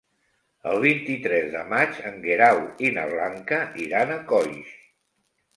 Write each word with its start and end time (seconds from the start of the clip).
El 0.71 0.79
vint-i-tres 0.85 1.45
de 1.57 1.61
maig 1.75 1.99
en 2.11 2.17
Guerau 2.25 2.63
i 2.89 2.91
na 2.97 3.05
Blanca 3.15 3.63
iran 3.87 4.15
a 4.15 4.21
Coix. 4.33 4.77